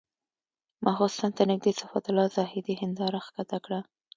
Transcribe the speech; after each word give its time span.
ماخستن 0.85 1.31
ته 1.37 1.43
نږدې 1.51 1.71
صفت 1.81 2.03
الله 2.07 2.27
زاهدي 2.35 2.73
هنداره 2.81 3.19
ښکته 3.25 3.57
کړه. 3.65 3.79